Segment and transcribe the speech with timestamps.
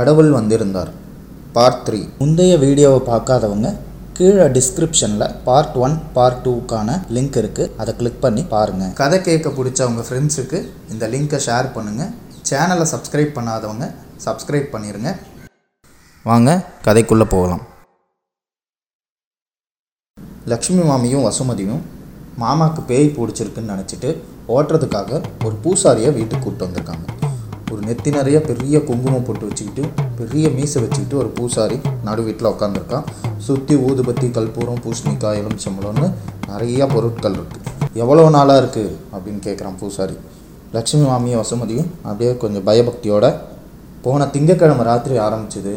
[0.00, 0.90] கடவுள் வந்திருந்தார்.
[1.54, 3.68] Part three முந்தைய வீடியோவை பார்க்காதவங்க
[4.18, 9.80] கீழே டிஸ்கிரிப்ஷனில் பார்ட் ஒன் பார்ட் டூக்கான லிங்க் இருக்குது அதை கிளிக் பண்ணி பாருங்கள் கதை கேட்க பிடிச்ச
[9.90, 10.58] உங்கள் ஃப்ரெண்ட்ஸுக்கு
[10.92, 12.10] இந்த லிங்க்கை ஷேர் பண்ணுங்கள்
[12.50, 13.86] சேனலை சப்ஸ்கிரைப் பண்ணாதவங்க
[14.26, 15.10] சப்ஸ்கிரைப் பண்ணிடுங்க
[16.24, 16.50] வாங்க
[16.86, 17.62] கதைக்குள்ளே போகலாம்.
[20.52, 21.82] லக்ஷ்மி மாமியும் வசுமதியும்
[22.44, 24.12] மாமாவுக்கு பேய் பிடிச்சிருக்குன்னு நினச்சிட்டு
[24.56, 27.06] ஓட்டுறதுக்காக ஒரு பூசாரியை வீட்டுக்கு கூப்பிட்டு வந்திருக்காங்க.
[27.72, 29.82] ஒரு நெத்தி நிறைய பெரிய குங்குமம் போட்டு வச்சுக்கிட்டு
[30.20, 33.06] பெரிய மீசை வச்சுக்கிட்டு ஒரு பூசாரி நடு வீட்டில் உட்காந்துருக்கான்
[33.46, 36.08] சுற்றி ஊதுபத்தி கல்பூரம் பூசணிக்காய் எலுமிச்சம்பழம்னு
[36.50, 37.68] நிறையா பொருட்கள் இருக்குது
[38.02, 40.16] எவ்வளோ நாளாக இருக்குது அப்படின்னு கேட்குறான் பூசாரி.
[40.74, 43.28] லக்ஷ்மி மாமியும் வசுமதியும் அப்படியே கொஞ்சம் பயபக்தியோட
[44.04, 45.72] போன திங்கக்கிழமை ராத்திரி ஆரம்பிச்சது.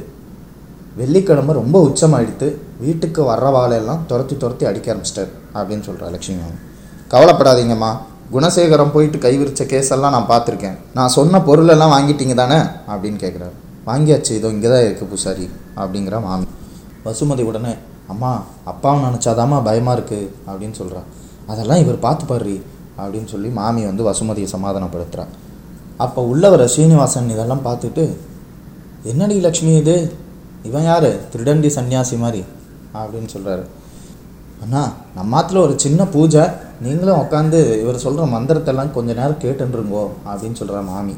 [0.99, 2.47] வெள்ளிக்கிழமை ரொம்ப உச்சமாயிடுத்து
[2.83, 6.59] வீட்டுக்கு வர்ற வாழையெல்லாம் துரத்தி துரத்தி அடிக்க ஆரம்பிச்சிட்டார் அப்படின்னு சொல்கிறார் லக்ஷ்மி மாமி.
[7.13, 7.91] கவலைப்படாதீங்கம்மா.
[8.31, 10.75] குணசேகரம் போயிட்டு கை விரிச்ச கேஸெல்லாம் நான் பார்த்துருக்கேன்.
[10.93, 12.57] நான் சொன்ன பொருளெல்லாம் வாங்கிட்டீங்க தானே?
[12.87, 13.51] அப்படின்னு கேட்குறாரு.
[13.85, 16.45] வாங்கியாச்சு இதோ இங்கே தான் இருக்குது பூசாரி அப்படிங்கிற மாமி.
[17.05, 17.77] வசுமதி உடனே
[18.09, 21.05] அம்மா அப்பாவை நினச்சாதாம்மா பயமாக இருக்குது அப்படின்னு சொல்கிறான்
[21.47, 22.61] அதெல்லாம் இவர் பார்த்து பாரு
[22.97, 25.25] அப்படின்னு சொல்லி மாமி வந்து வசுமதியை சமாதானப்படுத்துகிறா
[25.97, 28.17] அப்போ உள்ளவர சீனிவாசன் இதெல்லாம் பார்த்துட்டு
[29.03, 30.13] என்னடி லக்ஷ்மி இது?
[30.63, 31.29] இவன் யார்?
[31.31, 32.43] திருடண்டி சன்னியாசி மாதிரி
[32.93, 33.63] அப்படின்னு சொல்கிறாரு
[34.63, 36.43] அண்ணா நம்ம ஆத்துல ஒரு சின்ன பூஜை
[36.83, 41.15] நீங்களும் உட்காந்து இவர் சொல்கிற மந்திரத்தெல்லாம் கொஞ்ச நேரம் கேட்டுருங்கோ அப்படின்னு சொல்கிறா மாமி.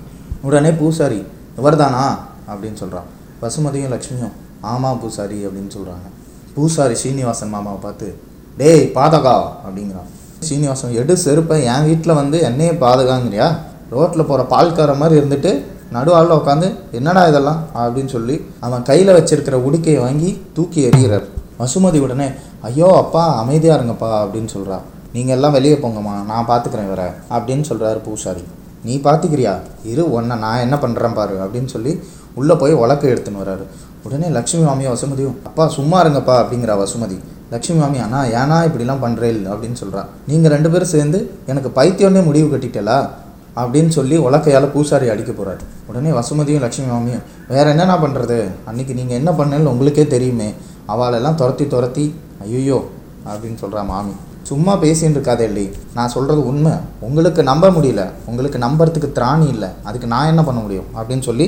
[0.48, 1.20] உடனே பூசாரி
[1.60, 2.04] இவர்தானா?
[2.52, 3.08] அப்படின்னு சொல்கிறான்
[3.42, 4.34] வசுமதியும் லக்ஷ்மியும்
[4.72, 6.08] ஆமாம் பூசாரி அப்படின்னு சொல்கிறாங்க
[6.56, 8.08] பூசாரி சீனிவாசன் மாமாவை பார்த்து
[8.60, 9.36] டேய் பாதகா
[9.66, 10.10] அப்படிங்கிறான்.
[10.48, 13.48] சீனிவாசன் எடு செருப்பை என் வீட்டில் வந்து என்னையே பாதகாங்கிறியா?
[13.94, 15.52] ரோட்டில் போகிற பால்கார மாதிரி இருந்துட்டு
[15.96, 17.60] நடுவாளில் உட்காந்து என்னடா இதெல்லாம்?
[17.82, 18.36] அப்படின்னு சொல்லி
[18.66, 21.26] அவன் கையில் வச்சிருக்கிற உடுக்கையை வாங்கி தூக்கி எறிகிறார்.
[21.62, 22.28] வசுமதி உடனே
[22.70, 24.78] ஐயோ அப்பா அமைதியாக இருங்கப்பா அப்படின்னு சொல்கிறா
[25.16, 28.44] நீங்கள் எல்லாம் வெளியே போங்கம்மா நான் பார்த்துக்கிறேன் இவரை அப்படின்னு சொல்கிறாரு பூசாரி.
[28.88, 29.54] நீ பார்த்துக்கிறியா
[29.92, 31.92] இரு ஒன்றை நான் என்ன பண்ணுறேன் பாரு அப்படின்னு சொல்லி
[32.40, 33.66] உள்ளே போய் உலக்க எடுத்துன்னு வர்றாரு
[34.06, 37.18] உடனே லக்ஷ்மி மாமியும் வசுமதியும் அப்பா சும்மா இருங்கப்பா அப்படிங்கிறா வசுமதி.
[37.54, 41.20] லக்ஷ்மி மாமி அண்ணா ஏன்னா இப்படிலாம் பண்ணுறேன் அப்படின்னு சொல்கிறா நீங்கள் ரெண்டு பேரும் சேர்ந்து
[41.52, 42.98] எனக்கு பைத்தியம்னே முடிவு கட்டிட்டலா?
[43.62, 48.40] அப்படின்னு சொல்லி உலக்கையால் பூசாரி அடிக்க போகிறார் உடனே வசுமதியும் லக்ஷ்மி மாமியும் வேறு என்னண்ணா பண்ணுறது
[48.70, 50.50] அன்னைக்கு நீங்கள் என்ன பண்ணேன்னு உங்களுக்கே தெரியுமே.
[50.94, 52.06] அவளெல்லாம் துரத்தி துரத்தி
[52.46, 52.80] ஐயோ
[53.32, 54.16] அப்படின்னு சொல்கிறா மாமி.
[54.50, 56.72] சும்மா பேசின்னு இருக்காதே இல்லை நான் சொல்கிறது உண்மை.
[57.08, 58.02] உங்களுக்கு நம்ப முடியல.
[58.26, 59.70] உங்களுக்கு நம்புறதுக்கு திராணி இல்லை.
[59.84, 60.90] அதுக்கு நான் என்ன பண்ண முடியும்?
[60.98, 61.46] அப்படின்னு சொல்லி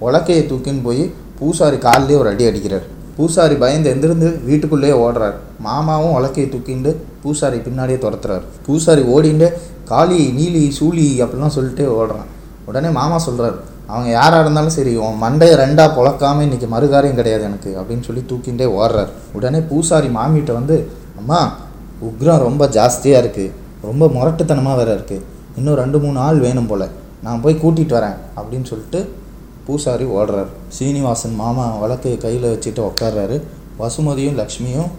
[0.00, 1.02] உலக்கையை தூக்கின்னு போய்
[1.38, 2.86] பூசாரி காலிலே ஒரு அடி அடிக்கிறார்.
[3.16, 5.36] பூசாரி பயந்து எந்திருந்து வீட்டுக்குள்ளேயே ஓடுறார்.
[5.58, 8.42] மாமாவும் உலக்கையை தூக்கிண்டு பூசாரி பின்னாடியே துரத்துறாரு.
[8.66, 9.48] பூசாரி ஓடிண்டு
[9.84, 12.28] காளி நீலி சூழி அப்படிலாம் சொல்லிட்டு ஓடுறான்.
[12.64, 13.56] உடனே மாமா சொல்கிறார்
[13.86, 18.66] அவங்க யாராக இருந்தாலும் சரி உன் மண்டையை ரெண்டாக பொழக்காம இன்றைக்கி மறுகாரியம் கிடையாது எனக்கு அப்படின்னு சொல்லி தூக்கிண்டே
[18.80, 19.10] ஓடுறார்.
[19.32, 20.76] உடனே பூசாரி மாமிகிட்ட வந்து
[21.18, 21.40] அம்மா
[22.08, 23.54] உக்ரம் ரொம்ப ஜாஸ்தியாக இருக்குது
[23.88, 25.24] ரொம்ப முரட்டுத்தனமாக வேறு இருக்குது
[25.58, 26.86] இன்னும் ரெண்டு மூணு ஆள் வேணும் போல்.
[27.24, 29.00] நான் போய் கூட்டிகிட்டு வரேன் அப்படின்னு சொல்லிட்டு
[29.66, 30.50] பூசாரி ஓடுறார்.
[30.76, 33.36] சீனிவாசன் மாமா வழக்கு கையில் வச்சுட்டு உட்கார்றாரு
[33.80, 34.90] வசுமதியும் லக்ஷ்மியும்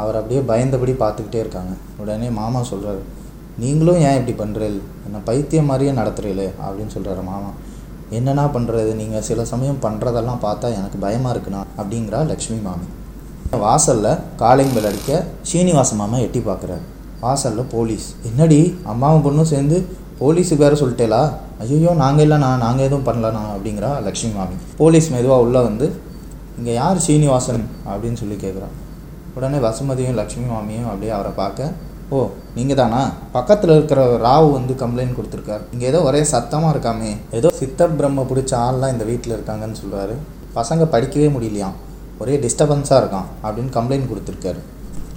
[0.00, 1.72] அவர் அப்படியே பயந்தபடி பார்த்துக்கிட்டே இருக்காங்க.
[2.02, 3.02] உடனே மாமா சொல்கிறாரு
[3.62, 7.50] நீங்களும் ஏன் இப்படி பண்ணுறீள் என்னை பைத்தியம் மாதிரியே நடத்துகிறீளே அப்படின்னு சொல்கிறாரு மாமா.
[8.16, 12.86] என்னண்ணா பண்ணுறது நீங்கள் சில சமயம் பண்ணுறதெல்லாம் பார்த்தா எனக்கு பயமாக இருக்குண்ணா அப்படிங்கிறா லக்ஷ்மி மாமி.
[13.54, 15.10] வாசலில் காலிங் பெல் அடிக்க
[15.48, 16.84] சீனிவாச மாமா எட்டி பார்க்குறாரு
[17.22, 18.06] வாசலில் போலீஸ்.
[18.28, 18.58] என்னடி
[18.92, 19.76] அம்மாவும் பொண்ணும் சேர்ந்து
[20.20, 21.20] போலீஸுக்கு வேறு சொல்லிட்டேலா?
[21.62, 24.56] ஐயோ நாங்கள் இல்லைண்ணா நாங்கள் எதுவும் பண்ணலண்ணா அப்படிங்கிறா லக்ஷ்மி மாமி.
[24.80, 25.86] போலீஸ் மெதுவாக உள்ளே வந்து
[26.58, 27.64] இங்கே யார் சீனிவாசன்?
[27.90, 28.74] அப்படின்னு சொல்லி கேட்குறான்
[29.38, 31.72] உடனே வசுமதியும் லக்ஷ்மி மாமியும் அப்படியே அவரை பார்க்க
[32.16, 32.18] ஓ
[32.56, 33.00] நீங்கள் தானா
[33.36, 35.64] பக்கத்தில் இருக்கிற ராவ் வந்து கம்ப்ளைண்ட் கொடுத்துருக்காரு.
[35.74, 37.10] இங்கே ஏதோ ஒரே சத்தமாக இருக்காமே.
[37.38, 40.14] ஏதோ சித்த பிரம்ம பிடிச்ச ஆள்லாம் இந்த வீட்டில் இருக்காங்கன்னு சொல்கிறாரு
[40.58, 41.76] பசங்க படிக்கவே முடியலையாம்.
[42.20, 44.60] ஒரே டிஸ்டர்பன்ஸாக இருக்கான் அப்படின்னு கம்ப்ளைண்ட் கொடுத்துருக்காரு.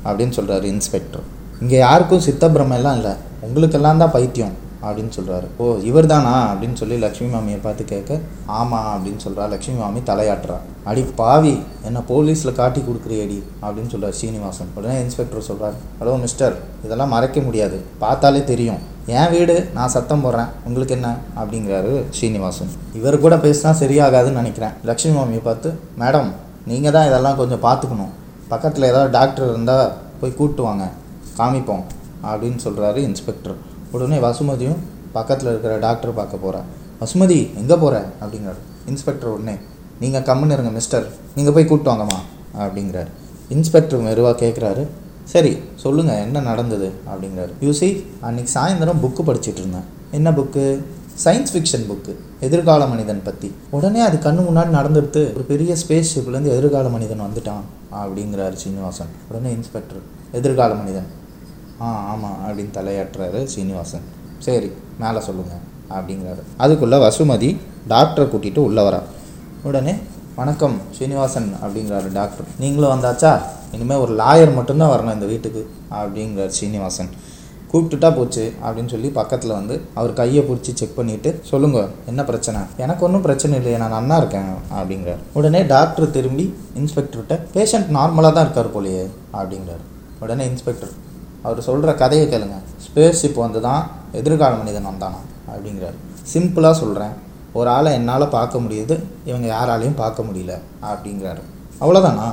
[0.08, 1.28] அப்படின்னு சொல்கிறாரு இன்ஸ்பெக்டர்
[1.64, 2.48] இங்கே யாருக்கும் சித்த
[2.80, 3.14] எல்லாம் இல்லை.
[3.46, 4.56] உங்களுக்கெல்லாம் தான் பைத்தியம்
[4.88, 8.20] அப்படின்னு சொல்கிறாரு ஓ இவர் தானா அப்படின்னு சொல்லி லக்ஷ்மி மாமியை பார்த்து கேட்க
[8.60, 10.58] ஆமாம் அப்படின்னு சொல்கிறா லக்ஷ்மி மாமி தலையாட்டுறா.
[10.90, 11.54] அடி பாவி
[11.88, 14.70] என்னை போலீஸில் காட்டி கொடுக்குறியடி அப்படின்னு சொல்கிறார் சீனிவாசன்.
[14.78, 17.80] உடனே இன்ஸ்பெக்டர் சொல்கிறார் ஹலோ மிஸ்டர் இதெல்லாம் மறைக்க முடியாது.
[18.04, 18.80] பார்த்தாலே தெரியும்.
[19.18, 20.52] என் வீடு நான் சத்தம் போடுறேன்.
[20.68, 21.10] உங்களுக்கு என்ன?
[21.40, 24.78] அப்படிங்கிறாரு ஸ்ரீனிவாசன் இவர் கூட பேசினா சரியாகாதுன்னு நினைக்கிறேன்.
[24.92, 25.72] லக்ஷ்மி மாமியை பார்த்து
[26.04, 26.32] மேடம்
[26.70, 28.14] நீங்கள் தான் இதெல்லாம் கொஞ்சம் பார்த்துக்கணும்.
[28.52, 29.88] பக்கத்தில் ஏதாவது டாக்டர் இருந்தால்
[30.20, 30.86] போய் கூப்பிட்டு வாங்க.
[31.40, 31.84] காமிப்போம்
[32.30, 33.58] அப்படின்னு சொல்கிறாரு இன்ஸ்பெக்டர்
[33.94, 34.80] உடனே வசுமதியும்
[35.18, 36.62] பக்கத்தில் இருக்கிற டாக்டர் பார்க்க போகிறா
[37.02, 38.60] வசுமதி எங்கே போகிற அப்படிங்கிறாரு.
[38.92, 39.56] இன்ஸ்பெக்டர் உடனே
[40.04, 42.20] நீங்கள் கம்முன்னு இருங்க மிஸ்டர் நீங்கள் போய் கூப்பிட்டு வாங்கம்மா
[42.64, 43.12] அப்படிங்கிறாரு.
[43.56, 44.84] இன்ஸ்பெக்டர் மெருவாக கேட்குறாரு
[45.32, 45.52] சரி
[45.84, 46.88] சொல்லுங்கள் என்ன நடந்தது?
[47.12, 47.52] அப்படிங்கிறாரு.
[47.66, 47.90] யூசி
[48.28, 49.88] அன்னைக்கு சாயந்தரம் புக்கு படிச்சுட்டு இருந்தேன்.
[50.18, 50.64] என்ன புக்கு
[51.24, 52.14] சயின்ஸ் ஃபிக்ஷன் புக்கு
[52.46, 57.66] எதிர்கால மனிதன் பற்றி உடனே அது கண்ணு முன்னாடி நடந்துடுத்து ஒரு பெரிய ஸ்பேஸ் ஷிப்லேருந்து எதிர்கால மனிதன் வந்துட்டான்
[58.02, 59.12] அப்படிங்கிறாரு சீனிவாசன்.
[59.30, 60.04] உடனே இன்ஸ்பெக்டர்
[60.40, 61.10] எதிர்கால மனிதன்.
[61.82, 64.06] ஆ ஆமாம் அப்படின்னு தலையாட்டுறாரு சீனிவாசன்.
[64.46, 64.70] சரி
[65.02, 65.64] மேலே சொல்லுங்கள்
[65.96, 66.42] அப்படிங்கிறாரு.
[66.58, 67.50] அதுக்குள்ளே வசுமதி
[67.94, 69.02] டாக்டரை கூட்டிகிட்டு உள்ளே வரா.
[69.70, 69.96] உடனே
[70.36, 73.32] வணக்கம் ஸ்ரீனிவாசன் அப்படிங்கிறாரு டாக்டர் நீங்களும் வந்தாச்சா?
[73.76, 75.62] இனிமேல் ஒரு லாயர் மட்டும்தான் வரணும் இந்த வீட்டுக்கு
[76.00, 77.12] அப்படிங்கிறார் ஸ்ரீனிவாசன்
[77.72, 81.80] கூப்பிட்டுட்டா போச்சு அப்படின்னு சொல்லி பக்கத்தில் வந்து அவர் கையை பிடிச்சி செக் பண்ணிவிட்டு சொல்லுங்க
[82.12, 82.62] என்ன பிரச்சனை?
[82.84, 84.50] எனக்கு ஒன்றும் பிரச்சனை இல்லையே நான் நன்னா இருக்கேன்
[84.80, 85.22] அப்படிங்கிறார்.
[85.40, 86.46] உடனே டாக்டர் திரும்பி
[86.82, 89.06] இன்ஸ்பெக்டர்கிட்ட பேஷண்ட் நார்மலாக தான் இருக்கார் போலையே
[89.40, 89.84] அப்படிங்கிறார்.
[90.24, 90.94] உடனே இன்ஸ்பெக்டர்
[91.48, 92.58] அவர் சொல்கிற கதையை கேளுங்க.
[92.86, 93.82] ஸ்பேஸ் இப்போ வந்து தான்
[94.20, 95.98] எதிர்கால மனிதன் வந்தானா அப்படிங்கிறார்.
[96.34, 97.16] சிம்பிளாக சொல்கிறேன்
[97.60, 98.96] ஒரு ஆளை என்னால் பார்க்க முடியுது
[99.30, 100.54] இவங்க யாராலையும் பார்க்க முடியல
[100.90, 101.44] அப்படிங்கிறாரு.
[101.82, 102.28] அவ்வளோதானா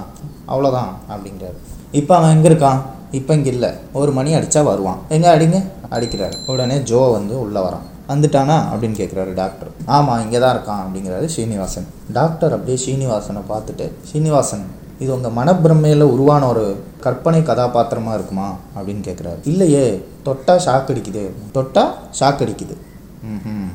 [0.53, 1.59] அவ்வளோதான் அப்படிங்கிறாரு.
[2.01, 2.81] இப்போ அவன் எங்கே இருக்கான்?
[3.11, 4.99] இப்போ இங்கே இல்லை ஒரு மணி அடித்தா வருவான்.
[5.09, 5.65] எங்கே அடிங்க?
[5.91, 6.37] அடிக்கிறாரு.
[6.47, 7.85] உடனே ஜோ வந்து உள்ளே வரான்.
[8.09, 8.57] வந்துட்டானா?
[8.73, 9.71] அப்படின்னு கேட்குறாரு டாக்டர்.
[9.85, 11.87] ஆமாம் இங்கே தான் இருக்கான் அப்படிங்கிறாரு ஸ்ரீனிவாசன்.
[12.13, 14.65] டாக்டர் அப்படியே ஸ்ரீனிவாசனை பார்த்துட்டு ஸ்ரீனிவாசன்
[14.99, 18.57] இது உங்கள் மனப்பிரமையில் உருவான ஒரு கற்பனை கதாபாத்திரமாக இருக்குமா?
[18.77, 21.31] அப்படின்னு கேட்குறாரு இல்லையே தொட்டா ஷாக் அடிக்குது.
[21.53, 22.77] தொட்டா ஷாக் அடிக்குது.
[23.23, 23.71] ம்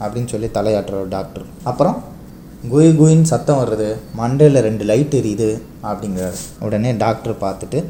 [0.00, 1.44] அப்படின்னு சொல்லி தலையாட்டுறாரு டாக்டர்.
[1.64, 2.02] அப்புறம்
[2.68, 5.60] குய் குயின்னு சத்தம் வருது மண்டையில் ரெண்டு லைட் எரியுது.
[5.82, 6.38] அப்படிங்கிறாரு.
[6.60, 7.84] உடனே டாக்டர் பார்த்துட்டு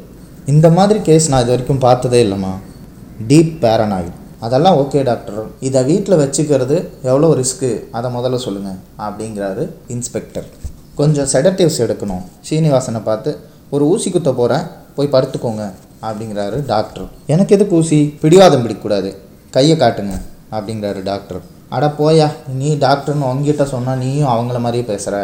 [0.51, 2.51] இந்த மாதிரி கேஸ் நான் இது வரைக்கும் பார்த்ததே இல்லைம்மா.
[3.29, 4.13] டீப் பேரனாயில்
[4.45, 6.75] அதெல்லாம் ஓகே டாக்டர் இதை வீட்டில் வச்சுக்கிறது
[7.09, 9.63] எவ்வளோ ரிஸ்க்கு அதை முதல்ல சொல்லுங்கள் அப்படிங்கிறாரு
[9.95, 10.47] இன்ஸ்பெக்டர்
[10.99, 12.23] கொஞ்சம் செடட்டிவ்ஸ் எடுக்கணும்.
[12.45, 13.33] ஸ்ரீனிவாசனை பார்த்து
[13.75, 14.65] ஒரு ஊசி குத்த போகிறேன்
[14.95, 15.65] போய் படுத்துக்கோங்க
[16.07, 17.99] அப்படிங்கிறாரு டாக்டர் எனக்கு எதுக்கு ஊசி?
[18.23, 19.11] பிடிவாதம் பிடிக்கக்கூடாது.
[19.57, 20.15] கையை காட்டுங்க
[20.55, 21.43] அப்படிங்கிறாரு டாக்டர்
[21.75, 22.29] அட போயா
[22.61, 25.15] நீ டாக்டர்னு உங்ககிட்ட சொன்னால் நீயும் அவங்கள மாதிரியே பேசுகிற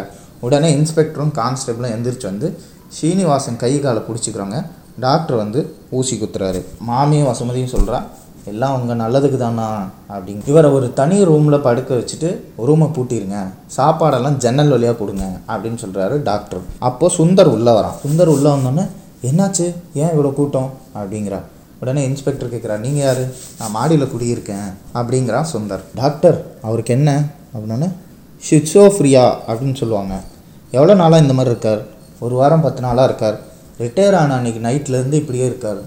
[0.46, 2.48] உடனே இன்ஸ்பெக்டரும் கான்ஸ்டபிளும் எந்திரிச்சு வந்து
[2.96, 4.56] ஸ்ரீனிவாசன் கை காலை பிடிச்சிக்கிறோங்க.
[4.98, 6.64] டாக்டர் வந்து ஊசி குத்துறாரு.
[6.88, 8.02] மாமியும் வசுமதியும் சொல்கிறா
[8.44, 9.88] எல்லாம் உங்கள் நல்லதுக்கு தானா?
[10.10, 10.40] அப்படின்னு.
[10.46, 13.36] இவரை ஒரு தனி ரூமில் படுக்க வச்சுட்டு ரூமை பூட்டிடுங்க
[13.76, 16.60] சாப்பாடெல்லாம் ஜன்னல் வழியாக கொடுங்க அப்படின்னு சொல்கிறாரு டாக்டர்.
[16.78, 17.96] அப்போது சுந்தர் உள்ளே வரான்.
[18.06, 18.86] சுந்தர் உள்ளே வந்தோன்னே
[19.22, 19.74] என்னாச்சு?
[19.94, 20.70] ஏன் இவ்வளோ கூட்டம்?
[20.94, 21.40] அப்படிங்கிறா.
[21.80, 23.28] உடனே இன்ஸ்பெக்டர் கேட்குறா நீங்கள் யார்?
[23.58, 24.68] நான் மாடியில் குடியிருக்கேன்.
[24.94, 25.80] அப்படிங்கிறான் சுந்தர்.
[25.94, 27.24] டாக்டர் அவருக்கு என்ன?
[27.54, 27.90] அப்படின்னோடனே
[28.50, 30.20] ஷிட்ஸோஃப்ரியா அப்படின்னு சொல்லுவாங்க.
[30.70, 31.82] எவ்வளோ நாளாக இந்த மாதிரி இருக்கார்?
[32.20, 33.40] ஒரு வாரம் பத்து நாளாக இருக்கார்?
[33.82, 35.80] ரிட்டையர் ஆன அன்றைக்கி நைட்லேருந்து இப்படியே இருக்கார்.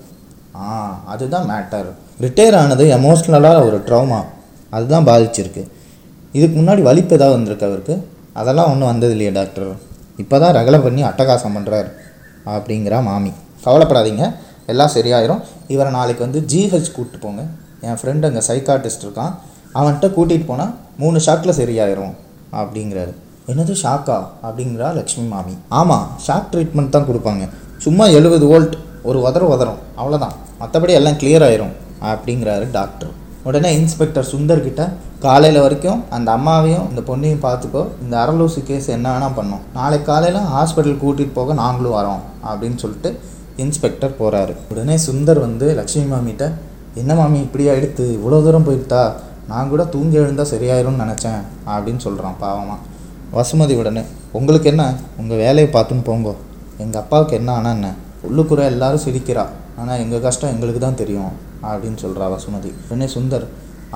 [0.62, 0.70] ஆ
[1.14, 1.90] அதுதான் மேட்டர்
[2.24, 4.20] ரிட்டையர் ஆனது எமோஷ்னலாக ஒரு ட்ரௌமா
[4.76, 5.64] அதுதான் பாதிச்சிருக்கு.
[6.38, 7.96] இதுக்கு முன்னாடி வலிப்பு ஏதாவது வந்திருக்கு அவருக்கு?
[8.40, 9.70] அதெல்லாம் ஒன்றும் வந்தது இல்லையா டாக்டர்
[10.22, 11.90] இப்போ தான் ரகலை பண்ணி அட்டகாசம் பண்ணுறாரு
[12.56, 13.32] அப்படிங்கிறா மாமி.
[13.66, 14.26] கவலைப்படாதீங்க.
[14.72, 15.42] எல்லாம் சரியாயிரும்.
[15.74, 17.44] இவரை நாளைக்கு வந்து ஜிஹெச் கூப்பிட்டு போங்க.
[17.88, 19.34] என் ஃப்ரெண்டு அங்கே சைக்காட்டிஸ்ட் இருக்கான்.
[19.78, 20.74] அவன்கிட்ட கூட்டிகிட்டு போனால்
[21.04, 22.14] மூணு ஷாக்கில் சரியாயிரும்
[22.62, 23.14] அப்படிங்கிறாரு.
[23.52, 24.18] என்னது ஷாக்கா
[24.48, 25.56] அப்படிங்கிறா லக்ஷ்மி மாமி.
[25.80, 27.46] ஆமாம் ஷாக் ட்ரீட்மெண்ட் தான் கொடுப்பாங்க.
[27.80, 33.12] சும்மா எழுபது வோல்ட் ஒரு உதற உதறும் அவ்வளோதான் மற்றபடி எல்லாம் கிளியர் ஆயிரும் அப்படிங்கிறாரு டாக்டர்
[33.44, 34.82] உடனே இன்ஸ்பெக்டர் சுந்தர்கிட்ட
[35.20, 39.62] காலையில் வரைக்கும் அந்த அம்மாவையும் இந்த பொண்ணையும் பார்த்துக்கோ இந்த அரலூசி கேஸ் என்ன வேணால் பண்ணோம்.
[39.74, 43.10] நாளைக்கு காலையில் ஹாஸ்பிட்டல் கூட்டிகிட்டு போக நாங்களும் வரோம் அப்படின்னு சொல்லிட்டு
[43.58, 46.46] இன்ஸ்பெக்டர் போகிறாரு உடனே சுந்தர் வந்து லக்ஷ்மி மாமிகிட்ட
[46.96, 49.02] என்ன மாமி இப்படியா எடுத்து இவ்வளோ தூரம் போயிட்டா
[49.48, 52.80] நான் கூட தூங்கி எழுந்தால் சரியாயிரும்னு நினச்சேன் அப்படின்னு சொல்கிறான் பாவமாக
[53.34, 54.84] வசுமதி உடனே உங்களுக்கு என்ன?
[55.18, 56.34] உங்கள் வேலையை பார்த்துன்னு போங்கோ.
[56.84, 57.90] எங்கள் அப்பாவுக்கு என்ன ஆனால் என்ன?
[58.28, 59.46] உள்ளுக்குற எல்லாரும் சிரிக்கிறா.
[59.80, 61.32] ஆனால் எங்கள் கஷ்டம் எங்களுக்கு தான் தெரியும்
[61.70, 62.72] அப்படின்னு சொல்கிறா வசுமதி.
[62.90, 63.46] உடனே சுந்தர்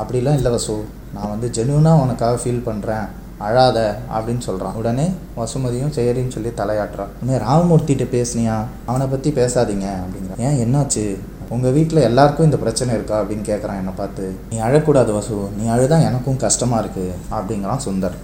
[0.02, 0.76] அப்படிலாம் இல்லை வசு.
[1.16, 3.08] நான் வந்து ஜென்யூனாக உனக்காக ஃபீல் பண்ணுறேன்
[3.46, 3.80] அழாத
[4.14, 5.06] அப்படின்னு சொல்கிறான் உடனே
[5.38, 8.56] வசுமதியும் சரின்னு சொல்லி தலையாட்டுறான் உடனே ராமமூர்த்திகிட்ட பேசுனியா?
[8.86, 11.06] அவனை பற்றி பேசாதீங்க அப்படிங்கிறான் ஏன் என்னாச்சு?
[11.50, 13.16] உங்கள் வீட்டில் எல்லாருக்கும் இந்த பிரச்சனை இருக்கா?
[13.22, 14.26] அப்படின்னு கேட்குறான் என்னை பார்த்து.
[14.50, 15.38] நீ அழக்கூடாது வசு.
[15.58, 18.18] நீ அழுதான் எனக்கும் கஷ்டமாக இருக்குது அப்படிங்கிறான் சுந்தர்.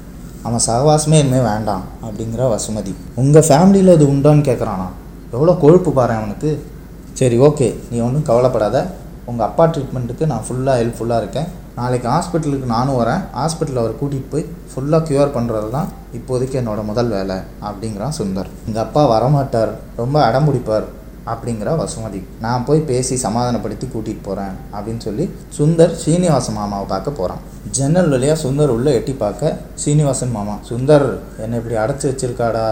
[0.46, 2.94] அவன் சகவாசமே இனிமேல் வேண்டாம் அப்படிங்கிற வசுமதி.
[3.22, 4.88] உங்கள் ஃபேமிலியில் அது உண்டான்னு கேட்குறானா
[5.36, 6.52] எவ்வளோ கொழுப்பு பாரு அவனுக்கு.
[7.20, 8.78] சரி ஓகே நீ ஒன்றும் கவலைப்படாத.
[9.30, 11.48] உங்கள் அப்பா ட்ரீட்மெண்ட்டுக்கு நான் ஃபுல்லாக ஹெல்ப்ஃபுல்லாக இருக்கேன்.
[11.80, 13.24] நாளைக்கு ஹாஸ்பிட்டலுக்கு நானும் வரேன்.
[13.40, 17.38] ஹாஸ்பிட்டலில் அவர் கூட்டிகிட்டு போய் ஃபுல்லாக க்யூர் பண்ணுறது தான் இப்போதைக்கு என்னோட முதல் வேலை
[17.70, 18.50] அப்படிங்கிறான் சுந்தர்.
[18.68, 19.74] எங்கள் அப்பா வரமாட்டார்.
[20.02, 20.88] ரொம்ப அடம்பிடிப்பார்.
[21.32, 22.20] அப்படிங்கிற வசுமதி.
[22.42, 25.26] நான் போய் பேசி சமாதானப்படுத்தி கூட்டிகிட்டு போகிறேன் அப்படின்னு சொல்லி
[25.58, 27.42] சுந்தர் ஸ்ரீனிவாச மாமாவை பார்க்க போகிறான்
[27.72, 31.08] ஜன்னல் வழியாக சுந்தர் உள்ளே எட்டி பார்க்க ஸ்ரீனிவாசன் மாமா சுந்தர்
[31.38, 32.68] என்னை இப்படி அடைச்சி வச்சிருக்காடா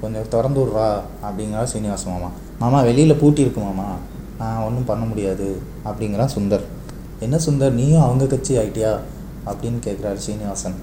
[0.00, 0.88] கொஞ்சம் திறந்து விட்றா
[1.26, 2.30] அப்படிங்கிற ஸ்ரீனிவாச மாமா.
[2.58, 3.88] மாமா வெளியில் பூட்டியிருக்கு மாமா.
[4.38, 6.64] நான் ஒன்றும் பண்ண முடியாது அப்படிங்கிறான் சுந்தர்.
[7.20, 8.92] என்ன சுந்தர் நீயும் அவங்க கட்சி ஆயிட்டியா?
[9.46, 10.76] அப்படின்னு கேட்குறாரு ஸ்ரீனிவாசன்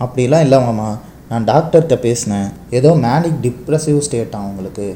[0.00, 0.96] அப்படிலாம் இல்லை மாமா.
[1.28, 2.48] நான் டாக்டர்கிட்ட பேசினேன்.
[2.70, 4.86] ஏதோ மேனிக் டிப்ரெசிவ் ஸ்டேட்டா உங்களுக்கு.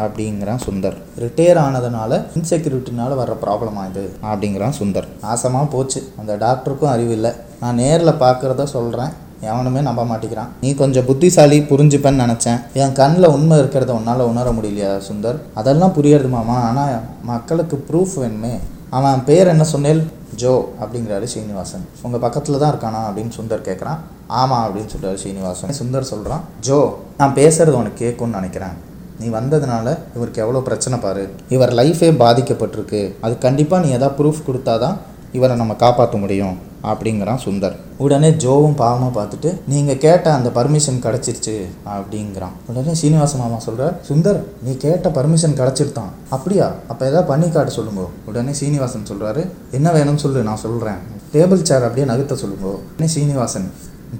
[0.00, 0.96] அப்படிங்கிறான் சுந்தர்.
[1.22, 5.08] ரிட்டையர் ஆனதுனால இன்செக்யூரிட்டினால வர்ற ப்ராப்ளம் இது அப்படிங்கிறான் சுந்தர்.
[5.24, 6.02] நாசமாக போச்சு.
[6.20, 7.32] அந்த டாக்டருக்கும் அறிவு இல்லை.
[7.60, 9.12] நான் நேரில் பார்க்குறத சொல்கிறேன்
[9.50, 10.50] எவனுமே நம்ப மாட்டேங்கிறான்.
[10.60, 12.58] நீ கொஞ்சம் புத்திசாலி புரிஞ்சுப்பேன்னு நினச்சேன்.
[12.82, 15.38] என் கண்ணில் உண்மை இருக்கிறத உன்னால் உணர முடியலையா சுந்தர்?
[15.60, 16.56] அதெல்லாம் புரியாது மாமா.
[16.68, 16.94] ஆனால்
[17.30, 18.54] மக்களுக்கு ப்ரூஃப் வேணுமே.
[18.98, 20.02] அவன் பேர் என்ன சொன்னேன்
[20.40, 24.00] ஜோ அப்படிங்கிறாரு ஸ்ரீனிவாசன் உங்கள் பக்கத்தில் தான் இருக்கானா அப்படின்னு சுந்தர் கேட்குறான்
[24.40, 25.74] ஆமாம் அப்படின்னு சொல்கிறாரு சீனிவாசன்.
[25.80, 26.78] சுந்தர் சொல்கிறான் ஜோ
[27.18, 28.76] நான் பேசுகிறது உனக்கு கேட்கும்னு நினைக்கிறேன்.
[29.22, 31.24] நீ வந்ததுனால இவருக்கு எவ்வளோ பிரச்சனை பாரு.
[31.56, 33.00] இவர் லைஃபே பாதிக்கப்பட்டிருக்கு.
[33.26, 34.98] அது கண்டிப்பாக நீ எதாவது ப்ரூஃப் கொடுத்தாதான்
[35.38, 36.56] இவரை நம்ம காப்பாற்ற முடியும்
[36.90, 37.74] அப்படிங்கிறான் சுந்தர்.
[38.04, 41.54] உடனே ஜோவும் பாவமாக பார்த்துட்டு நீங்கள் கேட்ட அந்த பர்மிஷன் கிடச்சிருச்சு
[41.94, 42.54] அப்படிங்கிறான்.
[42.70, 46.10] உடனே சீனிவாச மாமா சொல்கிறார் சுந்தர் நீ கேட்ட பர்மிஷன் கிடச்சிருத்தான்.
[46.36, 46.66] அப்படியா?
[46.90, 48.04] அப்போ எதாவது பண்ணி காட்ட சொல்லுங்க.
[48.30, 49.44] உடனே சீனிவாசன் சொல்கிறாரு
[49.78, 51.00] என்ன வேணும்னு சொல்லு நான் சொல்கிறேன்
[51.36, 52.66] டேபிள் சேர் அப்படியே நகர்த்த சொல்லுங்க.
[52.94, 53.68] உடனே சீனிவாசன்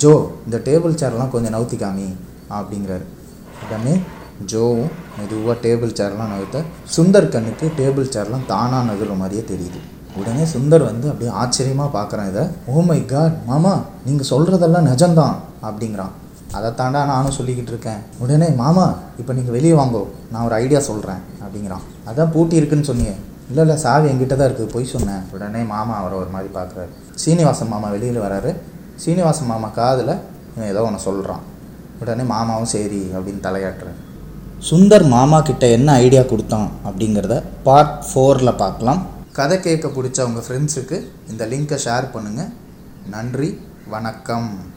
[0.04, 0.14] ஜோ
[0.46, 2.08] இந்த டேபிள் சேர்லாம் கொஞ்சம் நவுத்தி காமி
[2.58, 3.06] அப்படிங்கிறாரு.
[3.64, 3.96] உடனே
[4.50, 6.60] ஜோவும் மெதுவாக டேபிள் சேர்லாம் நகர்த்த
[6.96, 9.80] சுந்தர் கண்ணுக்கு டேபிள் சேர்லாம் தானாக நகர்ற மாதிரியே தெரியுது.
[10.20, 13.72] உடனே சுந்தர் வந்து அப்படியே ஆச்சரியமாக பார்க்குறான் இதை ஓ மை காட் மாமா
[14.06, 16.12] நீங்கள் சொல்கிறதெல்லாம் நிஜம்தான் அப்படிங்கிறான்.
[16.56, 18.00] அதை தாண்டா நானும் சொல்லிக்கிட்டு இருக்கேன்.
[18.22, 18.86] உடனே மாமா
[19.20, 21.84] இப்போ நீங்கள் வெளியே வாங்கோ நான் ஒரு ஐடியா சொல்கிறேன் அப்படிங்கிறான்.
[22.10, 23.14] அதான் பூட்டி இருக்குன்னு சொன்னியே.
[23.50, 25.22] இல்லை இல்லை சாவி எங்கிட்ட தான் இருக்குது போய் சொன்னேன்.
[25.36, 26.92] உடனே மாமா அவரை ஒரு மாதிரி பார்க்குறாரு.
[27.22, 28.52] சீனிவாசன் மாமா வெளியில் வராரு.
[29.04, 30.14] சீனிவாசன் மாமா காதில்
[30.54, 31.42] இவன் ஏதோ ஒன்று சொல்கிறான்
[32.02, 33.98] உடனே மாமாவும் சரி அப்படின்னு தலையாட்டுறேன்
[34.66, 39.00] சுந்தர் மாமா கிட்ட என்ன ஐடியா கொடுத்தான் அப்படிங்கிறத பார்ட் ஃபோரில் பார்க்கலாம்.
[39.38, 40.96] கதை கேட்க பிடிச்ச உங்கள் ஃப்ரெண்ட்ஸுக்கு
[41.30, 42.52] இந்த லிங்க்கை ஷேர் பண்ணுங்கள்
[43.14, 43.50] நன்றி
[43.94, 44.50] வணக்கம்.